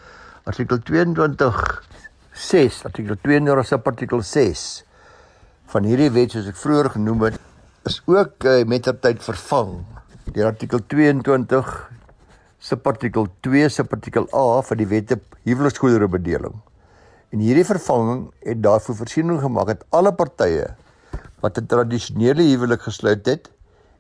Artikel 0.45 0.79
22 0.79 1.83
6, 2.33 2.86
artikel 2.86 3.17
22 3.21 3.67
sub 3.67 3.88
artikel 3.88 4.21
6 4.24 4.83
van 5.69 5.85
hierdie 5.85 6.09
wet 6.09 6.33
soos 6.33 6.47
ek 6.49 6.57
vroeër 6.57 6.88
genoem 6.95 7.27
het, 7.27 7.35
is 7.85 7.99
ook 8.09 8.45
uh, 8.49 8.63
met 8.65 8.88
ter 8.88 8.95
tyd 8.97 9.19
vervang 9.21 9.75
deur 10.33 10.47
artikel 10.49 10.81
22 10.89 11.69
sub 12.69 12.88
artikel 12.89 13.27
2 13.45 13.69
sub 13.69 13.93
artikel 13.93 14.25
A 14.33 14.63
van 14.65 14.79
die 14.81 14.88
wette 14.89 15.19
huweliksgoedere 15.45 16.07
bedeling. 16.09 16.55
En 17.29 17.43
hierdie 17.45 17.67
vervanging 17.67 18.23
het 18.45 18.63
daarvoor 18.65 18.97
voorsiening 19.03 19.38
gemaak 19.43 19.69
dat 19.69 19.85
alle 19.93 20.13
partye 20.17 20.71
wat 21.45 21.61
'n 21.61 21.69
tradisionele 21.69 22.49
huwelik 22.49 22.81
gesluit 22.89 23.25
het, 23.29 23.51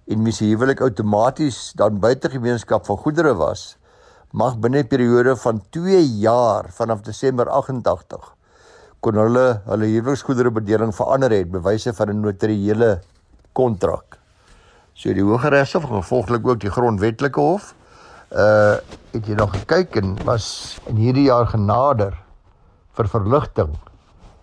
en 0.09 0.25
wie 0.25 0.33
se 0.33 0.49
huwelik 0.49 0.81
outomaties 0.81 1.71
dan 1.77 2.01
buite 2.01 2.29
gemeenskap 2.29 2.85
van 2.85 2.97
goedere 2.97 3.35
was, 3.37 3.77
mag 4.33 4.57
binne 4.57 4.81
'n 4.81 4.87
periode 4.87 5.37
van 5.37 5.61
2 5.69 6.01
jaar 6.25 6.65
vanaf 6.73 7.05
Desember 7.05 7.49
88 7.49 8.38
kon 8.99 9.19
hulle 9.19 9.45
hulle 9.65 9.89
huweliksgoedere 9.93 10.51
bedeling 10.51 10.93
verander 10.95 11.31
het 11.31 11.51
bewyse 11.51 11.93
van 11.93 12.09
'n 12.09 12.21
notariële 12.21 13.01
kontrak. 13.53 14.19
So 14.93 15.13
die 15.13 15.23
Hooggeregshof 15.23 15.83
en 15.83 16.01
gevolglik 16.01 16.47
ook 16.47 16.59
die 16.59 16.71
Grondwetlike 16.71 17.39
Hof 17.39 17.75
uh 18.31 18.77
het 19.11 19.25
jy 19.25 19.33
nog 19.33 19.53
gekyk 19.55 19.95
en 19.95 20.17
was 20.25 20.77
in 20.85 20.95
hierdie 20.95 21.23
jaar 21.25 21.47
genader 21.47 22.13
vir 22.93 23.07
verligting 23.07 23.71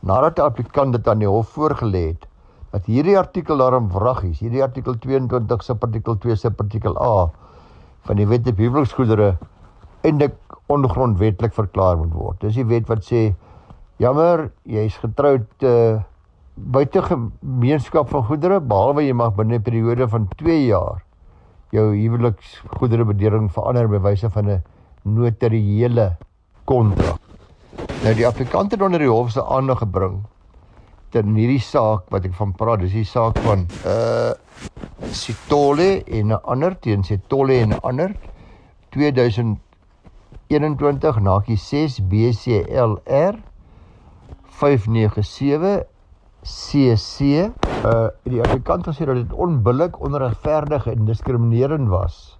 nadat 0.00 0.36
die 0.36 0.44
applikant 0.44 0.92
dit 0.96 1.08
aan 1.08 1.22
die 1.22 1.28
hof 1.28 1.52
voorgelê 1.54 2.08
het 2.08 2.26
dat 2.72 2.88
hierdie 2.90 3.16
artikel 3.18 3.56
daarin 3.56 3.88
wraggies, 3.88 4.40
hierdie 4.42 4.62
artikel 4.62 4.98
22 4.98 5.62
se 5.62 5.76
artikel 5.80 6.16
2 6.18 6.36
se 6.36 6.50
artikel 6.50 6.96
A 7.00 7.30
van 8.08 8.16
die 8.16 8.26
wet 8.26 8.48
op 8.50 8.58
huweliksgoedere 8.58 9.36
eintlik 10.02 10.34
ongrondwettig 10.66 11.54
verklaar 11.54 11.96
moet 11.96 12.12
word. 12.12 12.40
Dis 12.42 12.58
die 12.58 12.66
wet 12.66 12.88
wat 12.90 13.06
sê 13.06 13.30
jammer, 14.02 14.50
jy's 14.68 14.96
getroud 15.00 15.46
uh, 15.64 16.02
buite 16.56 17.02
gemeenskap 17.02 18.08
van 18.12 18.24
goedere 18.28 18.60
behalwe 18.60 19.06
jy 19.06 19.14
mag 19.16 19.34
binne 19.36 19.58
'n 19.58 19.62
periode 19.62 20.08
van 20.08 20.28
2 20.36 20.66
jaar 20.66 21.02
jou 21.72 21.92
huweliksgoedere 21.92 23.04
bedering 23.04 23.52
verander 23.52 23.88
by 23.88 23.98
wyse 23.98 24.30
van 24.30 24.50
'n 24.50 24.62
notariële 25.02 26.16
kontrak. 26.64 27.20
Nou 28.02 28.14
die 28.14 28.26
applikant 28.26 28.72
het 28.72 28.82
onder 28.82 28.98
die 28.98 29.08
hof 29.08 29.30
se 29.30 29.44
aandag 29.44 29.78
gebring 29.78 30.24
ter 31.10 31.24
hierdie 31.24 31.60
saak 31.60 32.02
wat 32.10 32.24
ek 32.24 32.34
van 32.34 32.52
praat, 32.52 32.80
dis 32.80 32.92
die 32.92 33.04
saak 33.04 33.38
van 33.38 33.66
uh 33.86 34.32
Sitole 35.12 36.02
en 36.04 36.26
'n 36.32 36.40
ander 36.44 36.78
teen 36.80 37.04
Sitole 37.04 37.60
en 37.60 37.68
'n 37.68 37.80
ander 37.82 38.12
2021 38.90 41.20
nakie 41.20 41.56
6 41.56 42.00
BCLR 42.08 43.36
597 44.56 45.84
CC 46.46 47.50
uh 47.84 48.08
die 48.24 48.40
applikant 48.40 48.86
gesê 48.88 49.04
dat 49.04 49.18
dit 49.18 49.32
onbillik, 49.32 49.98
onregverdig 50.00 50.86
en 50.88 51.04
diskriminerend 51.08 51.90
was 51.92 52.38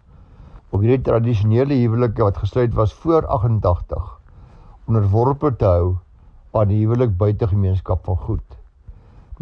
om 0.70 0.80
hierdie 0.80 1.04
tradisionele 1.04 1.76
huwelike 1.82 2.24
wat 2.24 2.40
gesluit 2.40 2.72
was 2.78 2.94
voor 3.02 3.26
88 3.36 4.08
onderworpe 4.88 5.52
te 5.60 5.68
hou 5.68 5.92
aan 6.56 6.72
die 6.72 6.80
huwelik 6.80 7.12
buite 7.20 7.50
gemeenskap 7.50 8.04
van 8.08 8.16
goed. 8.16 8.56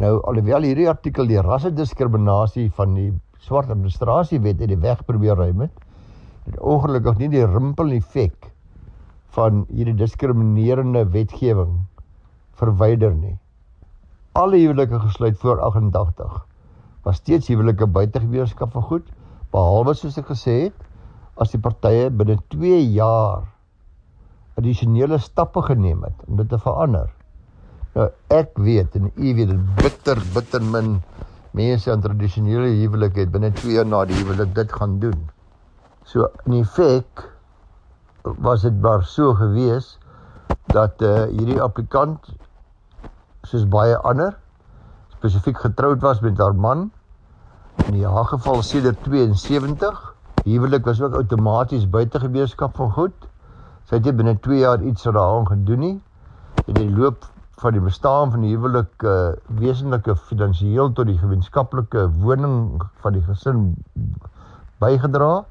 Nou 0.00 0.16
alhoewel 0.26 0.66
hierdie 0.66 0.88
artikel 0.90 1.31
die 1.31 1.38
rasse 1.45 1.71
diskriminasie 1.71 2.66
van 2.75 2.99
die 2.99 3.11
swart 3.45 3.71
administrasiewet 3.71 4.61
uit 4.64 4.73
die 4.73 4.83
weg 4.83 5.04
probeer 5.07 5.38
ruim 5.38 5.66
het, 5.69 5.75
het 6.49 6.59
ongelukkig 6.59 7.23
nie 7.23 7.31
die 7.37 7.47
rimpel 7.47 7.95
effek 7.95 8.50
van 9.37 9.62
hierdie 9.71 9.99
diskriminerende 10.00 11.04
wetgewing 11.14 11.85
verwyder 12.64 13.14
nie. 13.14 13.37
Alle 14.33 14.59
huwelike 14.59 14.99
gesluit 15.04 15.38
voor 15.38 15.61
88 15.61 16.40
was 17.04 17.21
steeds 17.21 17.49
huwelike 17.52 17.87
buite 17.87 18.21
gemeenskap 18.21 18.73
van 18.73 18.83
goed 18.88 19.11
behalwe 19.52 19.94
soos 19.94 20.16
ek 20.18 20.30
gesê 20.33 20.54
het 20.66 20.87
as 21.40 21.52
die 21.52 21.61
partye 21.61 22.09
binne 22.11 22.38
2 22.54 22.80
jaar 22.97 23.44
addisionele 24.59 25.18
stappe 25.23 25.62
geneem 25.66 26.02
het 26.06 26.25
om 26.28 26.38
dit 26.40 26.49
te 26.50 26.59
verander. 26.62 27.11
Nou 27.94 28.09
ek 28.35 28.56
weet 28.66 28.97
en 28.99 29.11
u 29.14 29.35
weet 29.38 29.52
dit 29.52 29.66
bitter 29.83 30.23
bitter 30.35 30.62
min 30.62 30.97
mense 31.54 31.90
aan 31.90 32.02
tradisionele 32.02 32.73
huwelik 32.80 33.18
het 33.21 33.30
binne 33.35 33.52
2 33.61 33.76
jaar 33.76 33.87
na 33.90 34.02
die 34.11 34.18
huwelik 34.23 34.54
dit 34.56 34.73
gaan 34.75 34.99
doen. 35.02 35.21
So 36.04 36.30
in 36.47 36.64
feite 36.64 37.30
was 38.25 38.64
dit 38.66 38.80
maar 38.83 39.04
so 39.04 39.35
gewees 39.38 39.99
dat 40.73 41.02
uh, 41.02 41.26
hierdie 41.30 41.61
applikant 41.62 42.33
soos 43.50 43.68
baie 43.76 43.96
ander 44.12 44.32
spesifiek 45.18 45.60
getroud 45.66 46.00
was 46.00 46.20
met 46.24 46.38
haar 46.38 46.54
man 46.54 46.90
in 47.86 47.92
die 47.98 48.08
geval 48.32 48.62
sedert 48.62 49.04
72 49.04 50.02
huwelik 50.44 50.84
was 50.84 51.00
ook 51.00 51.14
outomaties 51.20 51.86
buite 51.90 52.20
gemeenskap 52.20 52.76
van 52.76 52.92
goed 52.98 53.30
Sy 53.84 53.98
het 54.00 54.16
binne 54.16 54.32
2 54.40 54.58
jaar 54.62 54.82
iets 54.88 55.06
aan 55.06 55.16
haar 55.20 55.46
gedoen 55.46 55.82
nie. 55.84 55.96
In 56.64 56.76
die 56.78 56.90
loop 56.90 57.26
van 57.60 57.74
die 57.76 57.82
bestaan 57.84 58.30
van 58.32 58.40
die 58.40 58.54
huwelik 58.54 59.04
uh, 59.04 59.34
wesenlike 59.60 60.14
finansiëel 60.30 60.92
tot 60.96 61.10
die 61.10 61.18
gemeenskaplike 61.20 62.06
woning 62.22 62.80
van 63.04 63.12
die 63.12 63.22
gesin 63.26 63.66
bygedra. 64.80 65.44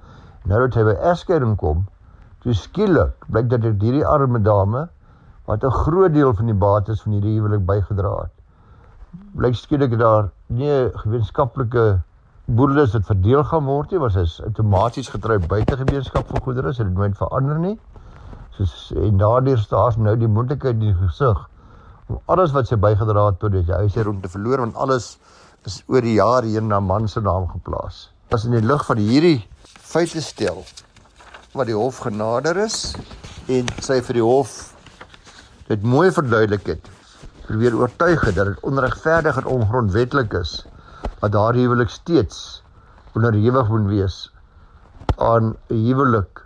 Nou 0.49 0.61
dat 0.63 0.79
sy 0.79 0.85
by 0.87 0.95
egskeiding 1.11 1.53
kom, 1.61 1.85
toe 2.41 2.57
skielik 2.57 3.29
blyk 3.29 3.51
dat 3.53 3.61
dit 3.67 3.85
hierdie 3.85 4.05
arme 4.15 4.41
dame 4.41 4.87
wat 5.45 5.63
'n 5.63 5.71
groot 5.71 6.13
deel 6.13 6.33
van 6.33 6.45
die 6.45 6.59
bates 6.65 7.01
van 7.01 7.11
hierdie 7.11 7.37
huwelik 7.39 7.65
bygedra 7.65 8.15
het. 8.21 8.31
Blyk 9.35 9.55
skielik 9.55 9.97
daar 9.99 10.31
nie 10.47 10.89
gemeenskaplike 11.03 12.01
boerdery 12.45 12.87
wat 12.91 13.05
verdeel 13.05 13.43
gaan 13.43 13.65
word 13.65 13.91
nie, 13.91 13.99
was 13.99 14.15
hy 14.15 14.25
outomaties 14.45 15.09
getrou 15.09 15.39
buite 15.39 15.77
gemeenskap 15.77 16.27
van 16.27 16.41
goedere, 16.41 16.73
so 16.73 16.83
dit 16.83 16.93
nooit 16.93 17.17
verander 17.17 17.59
nie 17.59 17.79
soos 18.57 18.91
en 18.95 19.17
daardeur 19.17 19.57
staas 19.57 19.97
nou 19.97 20.13
die 20.19 20.29
moontlikheid 20.29 20.77
in 20.77 20.91
die 20.91 20.97
gesig 20.99 21.39
om 22.11 22.19
alles 22.33 22.53
wat 22.53 22.69
sy 22.69 22.77
bygedra 22.77 23.29
het 23.31 23.39
tot 23.41 23.55
die 23.55 23.63
huis 23.65 23.95
hier 23.97 24.09
om 24.11 24.19
te 24.21 24.29
verloor 24.29 24.61
want 24.65 24.77
alles 24.85 25.15
is 25.69 25.79
oor 25.87 26.05
die 26.05 26.17
jaar 26.19 26.45
hier 26.45 26.61
na 26.61 26.81
man 26.83 27.07
se 27.07 27.21
naam 27.23 27.47
geplaas. 27.47 28.09
As 28.35 28.45
in 28.45 28.53
die 28.57 28.65
lig 28.65 28.83
van 28.85 28.99
hierdie 28.99 29.39
feite 29.63 30.21
stel 30.21 30.61
wat 31.53 31.69
die 31.69 31.77
hof 31.77 32.01
genader 32.03 32.59
is 32.65 32.93
en 33.47 33.69
sy 33.81 34.01
vir 34.03 34.19
die 34.19 34.25
hof 34.25 34.72
dit 35.67 35.83
mooi 35.83 36.11
verduidelik 36.11 36.65
het 36.67 36.89
probeer 37.47 37.75
oortuig 37.75 38.23
dat 38.33 38.45
dit 38.45 38.59
onregverdig 38.67 39.37
en 39.37 39.45
ongrondwettig 39.45 40.31
is 40.39 40.53
dat 41.19 41.31
daardie 41.31 41.63
huwelik 41.63 41.89
steeds 41.89 42.63
onderhewig 43.15 43.69
moet 43.69 43.87
wees 43.87 44.17
aan 45.17 45.55
'n 45.69 45.83
huwelik 45.87 46.43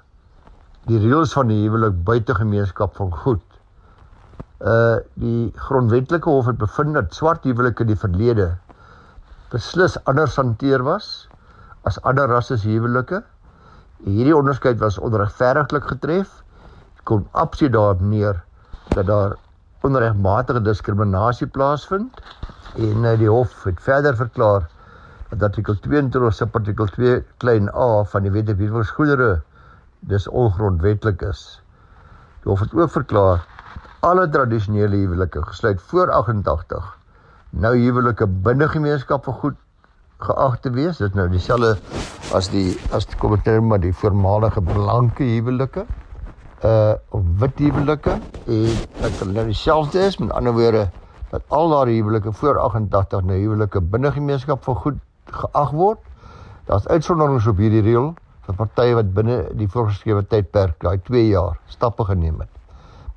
die 0.88 0.99
reëls 1.01 1.34
van 1.34 1.47
die 1.47 1.60
huwelik 1.63 2.03
buite 2.03 2.36
gemeenskap 2.36 2.95
van 2.95 3.12
goed. 3.12 3.43
Uh 4.62 4.97
die 5.13 5.51
grondwetlike 5.56 6.30
hof 6.30 6.45
het 6.45 6.58
bevind 6.58 6.93
dat 6.93 7.13
swart 7.13 7.43
huwelike 7.43 7.84
in 7.84 7.91
die 7.91 7.99
verlede 7.99 8.47
beslis 9.51 9.97
anders 10.03 10.36
hanteer 10.36 10.84
was 10.84 11.27
as 11.84 12.01
ander 12.01 12.27
rasse 12.27 12.58
huwelike. 12.63 13.23
Hierdie 14.03 14.36
onderskeid 14.36 14.80
was 14.80 14.97
onregverdiglik 14.97 15.88
getref. 15.88 16.43
Kom 17.03 17.27
absoluut 17.32 17.73
daarop 17.73 18.01
neer 18.01 18.43
dat 18.97 19.10
daar 19.12 19.36
onregmatige 19.86 20.62
diskriminasie 20.65 21.47
plaasvind 21.47 22.21
en 22.75 23.05
uh, 23.05 23.13
die 23.19 23.29
hof 23.29 23.63
het 23.63 23.79
verder 23.86 24.17
verklaar 24.17 24.65
dat 25.29 25.43
artikel 25.49 25.77
22 25.86 26.33
se 26.33 26.47
artikel 26.51 26.89
2 26.97 27.21
klein 27.43 27.69
a 27.73 28.03
van 28.13 28.25
die 28.25 28.33
wet 28.33 28.49
op 28.53 28.63
huweliksgoedere 28.63 29.31
dis 29.99 30.27
ongrondwettig 30.27 31.23
is. 31.29 31.41
Die 32.43 32.51
hof 32.51 32.63
het 32.65 32.73
ook 32.73 32.91
verklaar 32.91 33.45
alle 34.07 34.29
tradisionele 34.29 35.03
huwelike 35.03 35.41
gesluit 35.49 35.81
voor 35.91 36.12
88 36.12 36.93
nou 37.49 37.73
huwelike 37.77 38.27
binne 38.45 38.67
gemeenskap 38.71 39.25
vir 39.27 39.39
goed 39.41 39.57
geag 40.25 40.60
te 40.62 40.71
wees. 40.73 40.99
Dit 41.01 41.15
nou 41.15 41.27
dieselfde 41.31 41.77
as 42.36 42.49
die 42.51 42.75
as 42.95 43.07
die 43.07 43.17
kommentaar 43.21 43.63
maar 43.63 43.81
die 43.81 43.93
voormalige 43.93 44.62
blanke 44.62 45.23
huwelike 45.23 45.86
uh 46.65 46.93
wit 47.39 47.60
huwelike 47.60 48.15
en 48.46 48.78
dat 49.02 49.20
hulle 49.20 49.43
dieselfde 49.46 50.00
is 50.00 50.17
met 50.17 50.32
ander 50.32 50.54
woorde 50.54 50.89
dat 51.30 51.43
al 51.48 51.70
daardie 51.70 52.02
huwelike 52.02 52.32
voor 52.34 52.58
88 52.60 53.24
nou 53.24 53.38
huwelike 53.38 53.82
binne 53.82 54.12
gemeenskap 54.12 54.63
vir 54.63 54.76
goed 54.76 55.00
geag 55.26 55.72
word. 55.72 56.00
Daar's 56.65 56.88
uitsonderings 56.88 57.48
op 57.48 57.58
hierdie 57.58 57.82
reël 57.82 58.13
vir 58.48 58.56
partye 58.56 58.96
wat 58.96 59.13
binne 59.13 59.38
die 59.60 59.67
voorgeskrewe 59.67 60.24
tydperk, 60.32 60.80
daai 60.82 60.98
2 61.04 61.28
jaar, 61.28 61.60
stappe 61.67 62.06
geneem 62.08 62.39
het. 62.39 62.50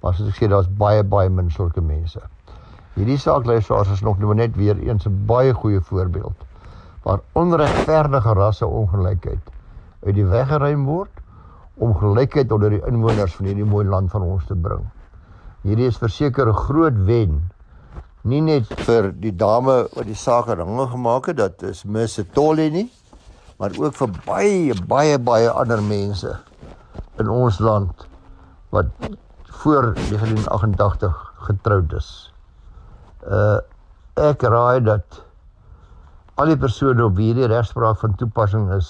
Maar 0.03 0.15
soos 0.15 0.33
ek 0.33 0.41
sê, 0.41 0.49
daar's 0.51 0.69
baie 0.69 1.05
baie 1.07 1.31
min 1.31 1.51
sulke 1.55 1.81
mense. 1.81 2.21
Hierdie 2.97 3.19
saak 3.19 3.47
soos 3.63 3.89
ons 3.89 4.03
nog 4.03 4.19
net 4.35 4.57
weer 4.57 4.77
eens 4.77 5.07
'n 5.07 5.27
baie 5.27 5.55
goeie 5.55 5.81
voorbeeld 5.81 6.47
waar 7.03 7.21
onregverdige 7.33 8.33
rasse 8.35 8.67
ongelykheid 8.67 9.51
uit 10.05 10.15
die 10.15 10.25
weg 10.25 10.49
geruim 10.49 10.85
word 10.85 11.20
om 11.81 11.95
gelykheid 11.97 12.53
onder 12.53 12.71
die 12.77 12.83
inwoners 12.89 13.35
van 13.39 13.49
hierdie 13.49 13.69
mooi 13.69 13.87
land 13.89 14.13
van 14.13 14.23
ons 14.23 14.45
te 14.49 14.55
bring. 14.55 14.85
Hierdie 15.65 15.89
is 15.89 15.99
verseker 16.01 16.49
'n 16.49 16.63
groot 16.67 16.97
wen 17.09 17.41
nie 18.23 18.41
net 18.41 18.69
vir 18.85 19.13
die 19.17 19.33
dame 19.33 19.89
wat 19.97 20.07
die 20.07 20.15
saak 20.15 20.49
ringe 20.53 20.87
gemaak 20.93 21.27
het 21.27 21.37
dat 21.37 21.63
is 21.63 21.85
Miss 21.85 22.21
Tolle 22.35 22.69
nie 22.71 22.91
maar 23.59 23.73
ook 23.77 23.95
vir 23.97 24.13
baie 24.27 24.75
baie 24.89 25.19
baie 25.19 25.51
ander 25.51 25.83
mense 25.83 26.37
in 27.21 27.29
ons 27.29 27.59
land 27.61 28.07
wat 28.71 28.93
voor 29.63 29.95
1988 29.95 31.17
getroud 31.49 31.93
is. 31.93 32.09
Uh 33.25 33.59
ek 34.21 34.43
raai 34.43 34.81
dat 34.85 35.21
al 36.37 36.51
die 36.51 36.59
persone 36.61 37.05
op 37.05 37.15
wie 37.17 37.31
die 37.37 37.47
regspraak 37.49 38.01
van 38.03 38.17
toepassing 38.21 38.67
is 38.77 38.89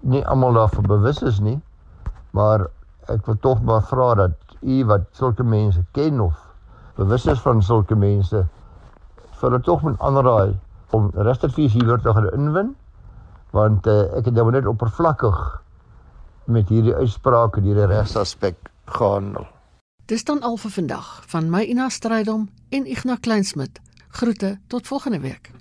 nie 0.00 0.24
almal 0.26 0.52
daarvan 0.52 0.86
bewus 0.86 1.22
is 1.22 1.40
nie, 1.40 1.58
maar 2.30 2.66
ek 3.10 3.26
wil 3.26 3.38
tog 3.42 3.62
maar 3.66 3.82
vra 3.82 4.14
dat 4.14 4.56
u 4.62 4.84
wat 4.86 5.08
sulke 5.18 5.42
mense 5.42 5.82
ken 5.92 6.20
of 6.20 6.38
bewus 6.96 7.26
is 7.26 7.40
van 7.42 7.62
sulke 7.62 7.96
mense 7.98 8.44
vir 9.38 9.48
hulle 9.48 9.62
tog 9.66 9.82
moet 9.82 9.98
aanraai 10.00 10.54
om 10.94 11.10
regtervies 11.14 11.74
hieroor 11.74 12.00
te 12.02 12.14
gaan 12.14 12.30
inwin 12.36 12.74
want 13.56 13.86
uh, 13.86 14.04
ek 14.18 14.30
het 14.30 14.38
nou 14.38 14.50
net 14.54 14.68
oppervlakkig 14.70 15.40
met 16.52 16.70
hierdie 16.72 16.94
uitsprake 16.94 17.60
en 17.60 17.68
hierdie 17.68 17.88
regsaspek 17.90 18.70
gehandel. 18.96 19.46
Dis 20.10 20.24
dan 20.24 20.42
al 20.42 20.58
vir 20.58 20.74
vandag 20.74 21.10
van 21.32 21.50
my 21.52 21.62
Ina 21.74 21.88
Strydom 21.88 22.48
en 22.70 22.86
Ignas 22.86 23.20
Kleinsmid. 23.20 23.80
Groete 24.08 24.58
tot 24.68 24.86
volgende 24.86 25.20
week. 25.20 25.52